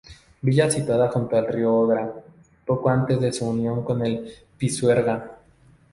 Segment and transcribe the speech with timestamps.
[0.41, 2.11] Villa situada junto al río Odra,
[2.65, 5.37] poco antes de su unión con el Pisuerga.